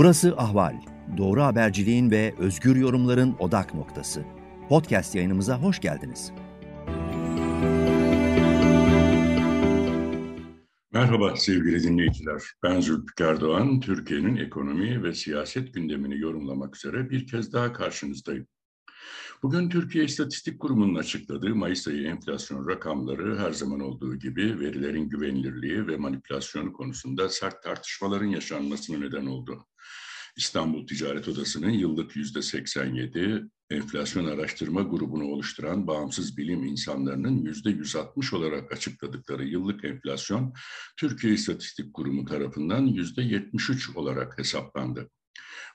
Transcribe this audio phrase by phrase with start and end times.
[0.00, 0.76] Burası Ahval.
[1.16, 4.24] Doğru haberciliğin ve özgür yorumların odak noktası.
[4.68, 6.32] Podcast yayınımıza hoş geldiniz.
[10.92, 12.42] Merhaba sevgili dinleyiciler.
[12.62, 13.80] Ben Zülfikar Doğan.
[13.80, 18.46] Türkiye'nin ekonomi ve siyaset gündemini yorumlamak üzere bir kez daha karşınızdayım.
[19.42, 25.86] Bugün Türkiye İstatistik Kurumu'nun açıkladığı Mayıs ayı enflasyon rakamları her zaman olduğu gibi verilerin güvenilirliği
[25.86, 29.66] ve manipülasyonu konusunda sert tartışmaların yaşanmasına neden oldu.
[30.36, 38.32] İstanbul Ticaret Odası'nın yıllık yüzde 87, enflasyon araştırma grubunu oluşturan bağımsız bilim insanlarının yüzde 160
[38.32, 40.54] olarak açıkladıkları yıllık enflasyon,
[40.96, 45.10] Türkiye İstatistik Kurumu tarafından yüzde 73 olarak hesaplandı.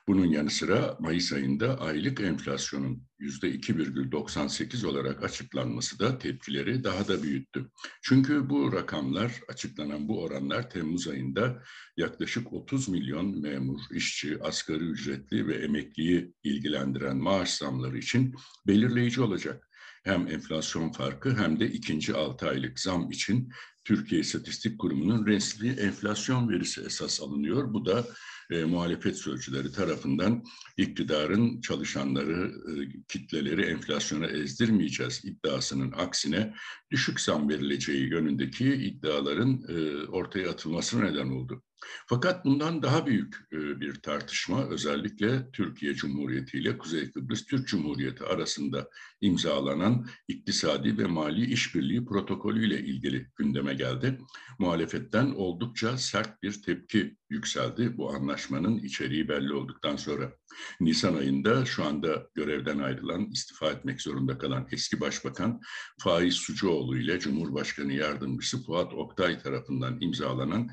[0.08, 7.70] Bunun yanı sıra Mayıs ayında aylık enflasyonun %2,98 olarak açıklanması da tepkileri daha da büyüttü.
[8.02, 11.62] Çünkü bu rakamlar, açıklanan bu oranlar Temmuz ayında
[11.96, 18.34] yaklaşık 30 milyon memur, işçi, asgari ücretli ve emekliyi ilgilendiren maaş zamları için
[18.66, 19.68] belirleyici olacak.
[20.04, 23.52] Hem enflasyon farkı hem de ikinci 6 aylık zam için
[23.84, 27.72] Türkiye İstatistik Kurumu'nun resmi enflasyon verisi esas alınıyor.
[27.74, 28.06] Bu da
[28.50, 30.44] e, muhalefet sözcüleri tarafından
[30.76, 32.72] iktidarın çalışanları, e,
[33.08, 36.54] kitleleri enflasyona ezdirmeyeceğiz iddiasının aksine
[36.90, 41.62] düşük zam verileceği yönündeki iddiaların e, ortaya atılmasına neden oldu.
[42.06, 48.24] Fakat bundan daha büyük e, bir tartışma özellikle Türkiye Cumhuriyeti ile Kuzey Kıbrıs Türk Cumhuriyeti
[48.24, 54.18] arasında imzalanan iktisadi ve mali işbirliği protokolü ile ilgili gündeme geldi.
[54.58, 60.32] Muhalefetten oldukça sert bir tepki yükseldi bu anlaşmanın içeriği belli olduktan sonra.
[60.80, 65.60] Nisan ayında şu anda görevden ayrılan, istifa etmek zorunda kalan eski başbakan
[65.98, 70.70] Faiz Sucuoğlu ile Cumhurbaşkanı Yardımcısı Fuat Oktay tarafından imzalanan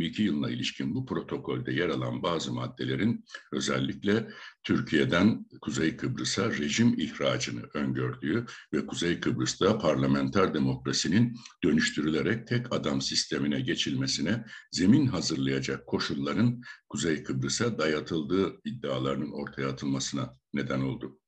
[0.00, 4.30] 2022 yılına ilişkin bu protokolde yer alan bazı maddelerin özellikle
[4.64, 11.34] Türkiye'den Kuzey Kıbrıs'a rejim ihracını öngördüğü ve Kuzey Kıbrıs'ta parlamenter demokrasinin
[11.64, 20.80] dönüştürülerek tek adam sistemine geçilmesine zemin hazırlayacak koşulların Kuzey Kıbrıs'a dayatıldığı iddialarının ortaya atılmasına neden
[20.80, 21.19] oldu.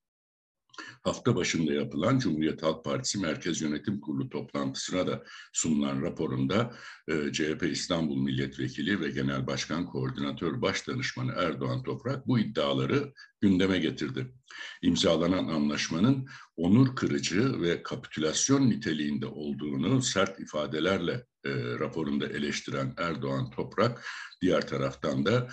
[1.02, 6.74] Hafta başında yapılan Cumhuriyet Halk Partisi Merkez Yönetim Kurulu toplantısına da sunulan raporunda
[7.08, 14.34] e, CHP İstanbul Milletvekili ve Genel Başkan Koordinatör Başdanışmanı Erdoğan Toprak bu iddiaları gündeme getirdi.
[14.82, 24.04] İmzalanan anlaşmanın onur kırıcı ve kapitülasyon niteliğinde olduğunu sert ifadelerle e, raporunda eleştiren Erdoğan Toprak,
[24.40, 25.48] diğer taraftan da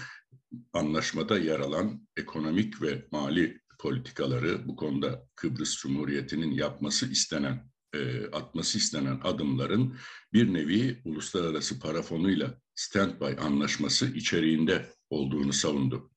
[0.74, 8.78] anlaşmada yer alan ekonomik ve mali politikaları bu konuda Kıbrıs Cumhuriyeti'nin yapması istenen, e, atması
[8.78, 9.98] istenen adımların
[10.34, 16.12] bir nevi uluslararası para fonuyla standby anlaşması içeriğinde olduğunu savundu.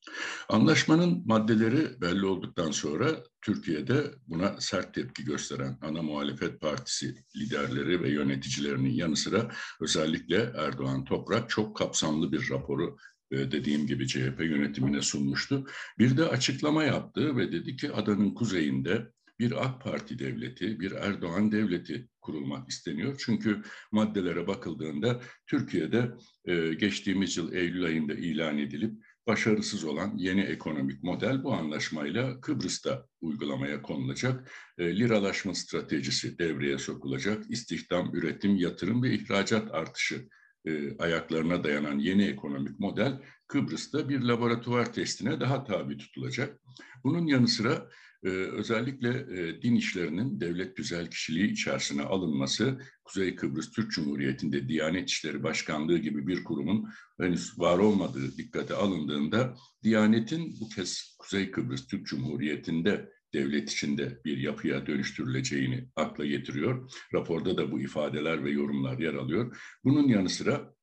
[0.49, 8.11] Anlaşmanın maddeleri belli olduktan sonra Türkiye'de buna sert tepki gösteren ana muhalefet partisi liderleri ve
[8.11, 9.51] yöneticilerinin yanı sıra
[9.81, 12.97] özellikle Erdoğan Toprak çok kapsamlı bir raporu
[13.33, 15.67] dediğim gibi CHP yönetimine sunmuştu.
[15.99, 21.53] Bir de açıklama yaptı ve dedi ki adanın kuzeyinde bir AK Parti devleti, bir Erdoğan
[21.53, 23.23] devleti kurulmak isteniyor.
[23.25, 26.11] Çünkü maddelere bakıldığında Türkiye'de
[26.45, 28.93] e, geçtiğimiz yıl Eylül ayında ilan edilip
[29.27, 34.51] başarısız olan yeni ekonomik model bu anlaşmayla Kıbrıs'ta uygulamaya konulacak.
[34.79, 37.45] E, liralaşma stratejisi devreye sokulacak.
[37.51, 40.29] İstihdam, üretim, yatırım ve ihracat artışı
[40.65, 46.61] e, ayaklarına dayanan yeni ekonomik model Kıbrıs'ta bir laboratuvar testine daha tabi tutulacak.
[47.05, 47.89] Bunun yanı sıra
[48.25, 55.11] e, özellikle e, din işlerinin devlet güzel kişiliği içerisine alınması, Kuzey Kıbrıs Türk Cumhuriyeti'nde Diyanet
[55.11, 56.89] İşleri Başkanlığı gibi bir kurumun
[57.21, 64.39] henüz var olmadığı dikkate alındığında Diyanet'in bu kez Kuzey Kıbrıs Türk Cumhuriyeti'nde devlet içinde bir
[64.39, 66.93] yapıya dönüştürüleceğini akla getiriyor.
[67.15, 69.57] Raporda da bu ifadeler ve yorumlar yer alıyor.
[69.85, 70.75] Bunun yanı sıra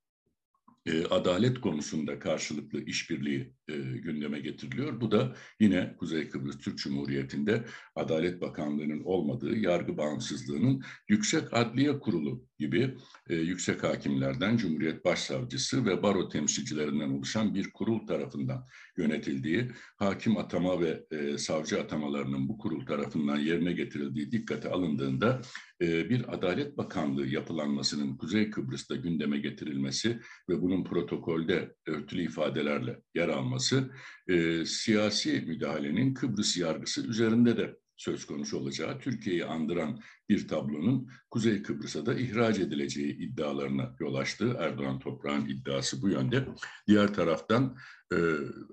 [0.85, 5.01] e, adalet konusunda karşılıklı işbirliği e, gündeme getiriliyor.
[5.01, 7.65] Bu da yine Kuzey Kıbrıs Türk Cumhuriyeti'nde
[7.95, 12.95] Adalet Bakanlığı'nın olmadığı yargı bağımsızlığının Yüksek Adliye Kurulu gibi
[13.29, 18.65] e, yüksek hakimlerden Cumhuriyet Başsavcısı ve baro temsilcilerinden oluşan bir kurul tarafından
[18.97, 25.41] yönetildiği, hakim atama ve e, savcı atamalarının bu kurul tarafından yerine getirildiği dikkate alındığında
[25.81, 30.19] e, bir Adalet Bakanlığı yapılanmasının Kuzey Kıbrıs'ta gündeme getirilmesi
[30.49, 33.91] ve bunun protokolde örtülü ifadelerle yer alması
[34.27, 39.99] e, siyasi müdahalenin Kıbrıs yargısı üzerinde de söz konusu olacağı, Türkiye'yi andıran
[40.29, 44.55] bir tablonun Kuzey Kıbrıs'a da ihraç edileceği iddialarına yol açtı.
[44.59, 46.47] Erdoğan Toprağ'ın iddiası bu yönde.
[46.87, 47.77] Diğer taraftan
[48.13, 48.15] e,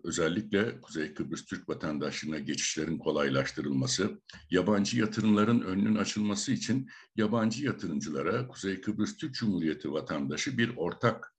[0.04, 4.20] özellikle Kuzey Kıbrıs Türk vatandaşlığına geçişlerin kolaylaştırılması,
[4.50, 11.35] yabancı yatırımların önünün açılması için yabancı yatırımcılara Kuzey Kıbrıs Türk Cumhuriyeti vatandaşı bir ortak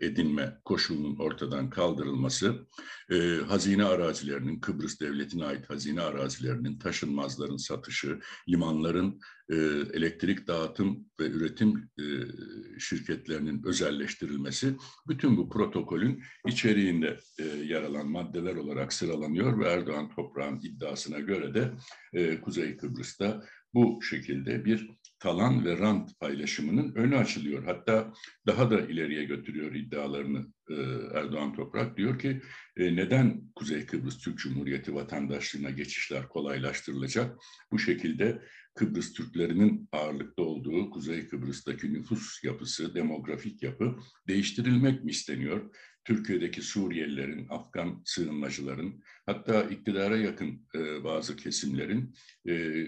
[0.00, 2.66] edinme koşulunun ortadan kaldırılması,
[3.10, 3.16] e,
[3.48, 9.20] hazine arazilerinin, Kıbrıs Devleti'ne ait hazine arazilerinin, taşınmazların satışı, limanların
[9.50, 9.54] e,
[9.92, 12.04] elektrik dağıtım ve üretim e,
[12.78, 14.76] şirketlerinin özelleştirilmesi,
[15.08, 21.54] bütün bu protokolün içeriğinde e, yer alan maddeler olarak sıralanıyor ve Erdoğan Toprağ'ın iddiasına göre
[21.54, 21.72] de
[22.12, 24.90] e, Kuzey Kıbrıs'ta bu şekilde bir
[25.24, 27.64] talan ve rant paylaşımının önü açılıyor.
[27.64, 28.12] Hatta
[28.46, 30.74] daha da ileriye götürüyor iddialarını e,
[31.18, 31.96] Erdoğan Toprak.
[31.96, 32.40] Diyor ki
[32.76, 37.36] e, neden Kuzey Kıbrıs Türk Cumhuriyeti vatandaşlığına geçişler kolaylaştırılacak?
[37.72, 38.42] Bu şekilde
[38.74, 43.96] Kıbrıs Türklerinin ağırlıkta olduğu Kuzey Kıbrıs'taki nüfus yapısı, demografik yapı
[44.28, 45.74] değiştirilmek mi isteniyor?
[46.04, 52.14] Türkiye'deki Suriyelilerin, Afgan sığınmacıların, hatta iktidara yakın e, bazı kesimlerin
[52.48, 52.84] e,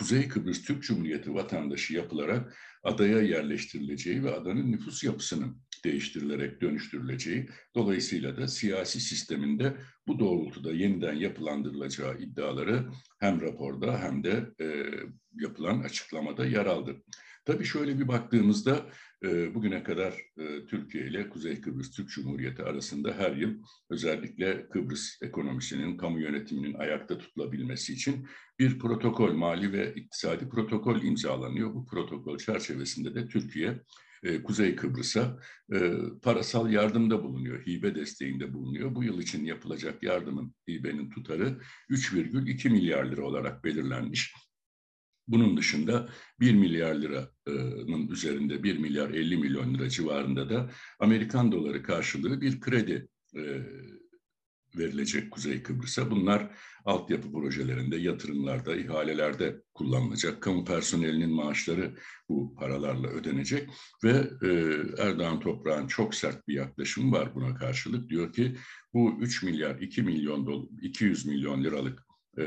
[0.00, 8.36] Kuzey Kıbrıs Türk Cumhuriyeti vatandaşı yapılarak adaya yerleştirileceği ve adanın nüfus yapısının değiştirilerek dönüştürüleceği, dolayısıyla
[8.36, 9.76] da siyasi sisteminde
[10.06, 14.84] bu doğrultuda yeniden yapılandırılacağı iddiaları hem raporda hem de e,
[15.32, 17.02] yapılan açıklamada yer aldı.
[17.44, 18.86] Tabii şöyle bir baktığımızda
[19.24, 25.22] e, bugüne kadar e, Türkiye ile Kuzey Kıbrıs Türk Cumhuriyeti arasında her yıl özellikle Kıbrıs
[25.22, 28.28] ekonomisinin, kamu yönetiminin ayakta tutulabilmesi için
[28.58, 31.74] bir protokol, mali ve iktisadi protokol imzalanıyor.
[31.74, 33.80] Bu protokol çerçevesinde de Türkiye
[34.22, 35.38] e, Kuzey Kıbrıs'a
[36.22, 38.94] parasal yardımda bulunuyor, hibe desteğinde bulunuyor.
[38.94, 41.60] Bu yıl için yapılacak yardımın, hibenin tutarı
[41.90, 44.34] 3,2 milyar lira olarak belirlenmiş.
[45.30, 46.08] Bunun dışında
[46.40, 52.60] 1 milyar liranın üzerinde 1 milyar 50 milyon lira civarında da Amerikan doları karşılığı bir
[52.60, 53.42] kredi e,
[54.78, 56.10] verilecek Kuzey Kıbrıs'a.
[56.10, 56.50] Bunlar
[56.84, 60.42] altyapı projelerinde, yatırımlarda, ihalelerde kullanılacak.
[60.42, 61.94] Kamu personelinin maaşları
[62.28, 63.70] bu paralarla ödenecek
[64.04, 64.48] ve e,
[65.02, 68.08] Erdoğan Toprağ'ın çok sert bir yaklaşımı var buna karşılık.
[68.08, 68.56] Diyor ki
[68.94, 72.44] bu 3 milyar 2 milyon 200 milyon liralık e,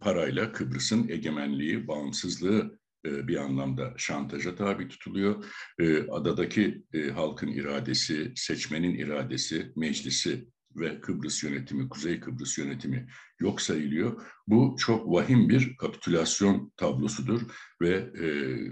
[0.00, 5.44] parayla Kıbrıs'ın egemenliği, bağımsızlığı e, bir anlamda şantaja tabi tutuluyor.
[5.78, 13.08] E, adadaki e, halkın iradesi, seçmenin iradesi, meclisi ve Kıbrıs yönetimi, Kuzey Kıbrıs yönetimi
[13.40, 14.22] yok sayılıyor.
[14.48, 17.40] Bu çok vahim bir kapitülasyon tablosudur
[17.80, 18.26] ve e,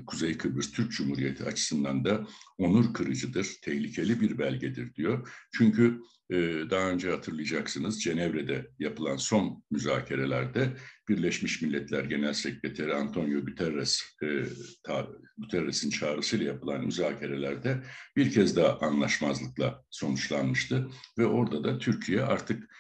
[0.05, 2.27] Kuzey Kıbrıs Türk Cumhuriyeti açısından da
[2.59, 5.29] onur kırıcıdır, tehlikeli bir belgedir diyor.
[5.55, 6.01] Çünkü
[6.31, 6.37] e,
[6.71, 10.77] daha önce hatırlayacaksınız Cenevre'de yapılan son müzakerelerde
[11.09, 14.27] Birleşmiş Milletler Genel Sekreteri Antonio Guterres, e,
[15.39, 17.83] Guterres'in çağrısıyla yapılan müzakerelerde
[18.17, 20.89] bir kez daha anlaşmazlıkla sonuçlanmıştı
[21.19, 22.71] ve orada da Türkiye artık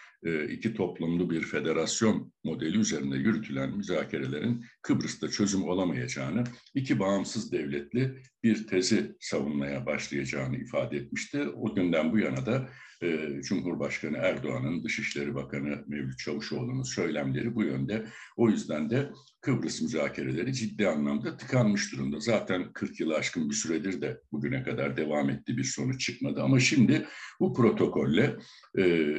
[0.50, 6.44] iki toplumlu bir federasyon modeli üzerinde yürütülen müzakerelerin Kıbrıs'ta çözüm olamayacağını,
[6.74, 11.42] iki bağımsız devletli bir tezi savunmaya başlayacağını ifade etmişti.
[11.42, 12.68] O günden bu yana da
[13.02, 18.06] e, Cumhurbaşkanı Erdoğan'ın, Dışişleri Bakanı Mevlüt Çavuşoğlu'nun söylemleri bu yönde.
[18.36, 22.20] O yüzden de Kıbrıs müzakereleri ciddi anlamda tıkanmış durumda.
[22.20, 26.42] Zaten 40 yılı aşkın bir süredir de bugüne kadar devam etti bir sonuç çıkmadı.
[26.42, 27.06] Ama şimdi
[27.40, 28.36] bu protokolle
[28.78, 29.14] e,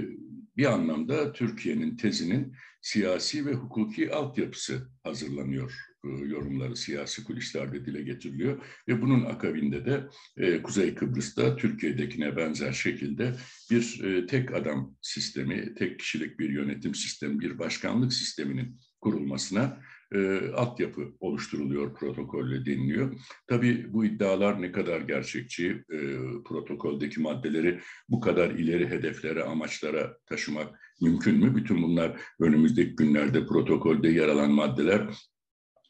[0.57, 5.73] bir anlamda Türkiye'nin tezinin siyasi ve hukuki altyapısı hazırlanıyor.
[6.03, 13.35] Yorumları siyasi kulislerde dile getiriliyor ve bunun akabinde de e, Kuzey Kıbrıs'ta Türkiye'dekine benzer şekilde
[13.71, 19.81] bir e, tek adam sistemi, tek kişilik bir yönetim sistemi, bir başkanlık sisteminin kurulmasına
[20.15, 23.19] e, altyapı oluşturuluyor protokolle deniliyor.
[23.47, 25.97] Tabii bu iddialar ne kadar gerçekçi, e,
[26.45, 31.55] protokoldeki maddeleri bu kadar ileri hedeflere, amaçlara taşımak mümkün mü?
[31.55, 35.07] Bütün bunlar önümüzdeki günlerde protokolde yer alan maddeler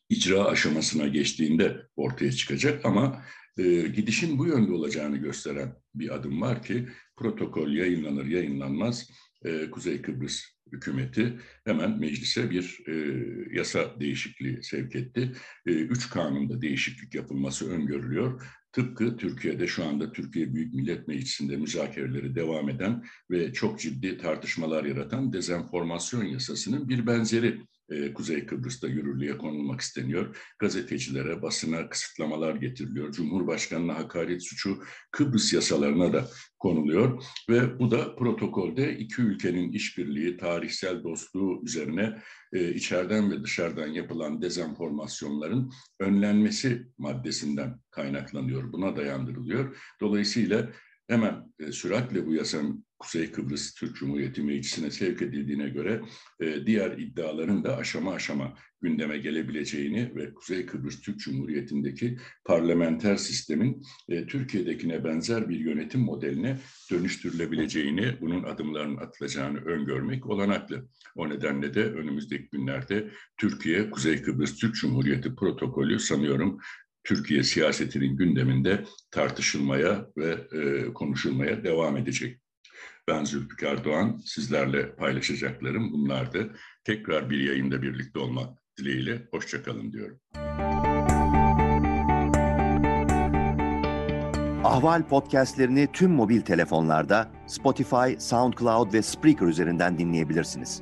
[0.10, 3.25] icra aşamasına geçtiğinde ortaya çıkacak ama
[3.58, 9.10] e, gidişin bu yönde olacağını gösteren bir adım var ki protokol yayınlanır yayınlanmaz
[9.46, 12.94] e, Kuzey Kıbrıs hükümeti hemen meclise bir e,
[13.58, 15.32] yasa değişikliği sevk etti.
[15.66, 18.42] E, üç kanunda değişiklik yapılması öngörülüyor.
[18.72, 24.86] Tıpkı Türkiye'de şu anda Türkiye Büyük Millet Meclisi'nde müzakereleri devam eden ve çok ciddi tartışmalar
[24.86, 30.38] yaratan dezenformasyon yasasının bir benzeri e, Kuzey Kıbrıs'ta yürürlüğe konulmak isteniyor.
[30.60, 33.12] Gazetecilere, basına kısıtlamalar getiriliyor.
[33.12, 36.27] Cumhurbaşkanına hakaret suçu Kıbrıs yasalarına da
[36.60, 42.17] konuluyor ve bu da protokolde iki ülkenin işbirliği, tarihsel dostluğu üzerine
[42.53, 48.74] e, içeriden ve dışarıdan yapılan dezenformasyonların önlenmesi maddesinden kaynaklanıyor.
[48.74, 49.77] Buna dayandırılıyor.
[50.01, 50.69] Dolayısıyla
[51.12, 56.01] hemen e, süratle bu yasanın Kuzey Kıbrıs Türk Cumhuriyeti Meclisi'ne sevk edildiğine göre
[56.39, 63.82] e, diğer iddiaların da aşama aşama gündeme gelebileceğini ve Kuzey Kıbrıs Türk Cumhuriyeti'ndeki parlamenter sistemin
[64.10, 66.58] e, Türkiye'dekine benzer bir yönetim modeline
[66.91, 70.88] dönüştürülebileceğini, bunun adımlarının atılacağını öngörmek olanaklı.
[71.15, 76.60] O nedenle de önümüzdeki günlerde Türkiye Kuzey Kıbrıs Türk Cumhuriyeti protokolü sanıyorum
[77.03, 82.41] Türkiye siyasetinin gündeminde tartışılmaya ve e, konuşulmaya devam edecek.
[83.08, 86.55] Ben Zülfikar Doğan, sizlerle paylaşacaklarım bunlardı.
[86.84, 90.20] Tekrar bir yayında birlikte olmak dileğiyle, hoşçakalın diyorum.
[94.63, 100.81] Ahval podcastlerini tüm mobil telefonlarda Spotify, SoundCloud ve Spreaker üzerinden dinleyebilirsiniz.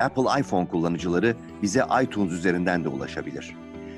[0.00, 3.65] Apple iPhone kullanıcıları bize iTunes üzerinden de ulaşabilir.